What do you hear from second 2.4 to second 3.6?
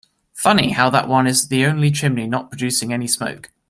producing any smoke.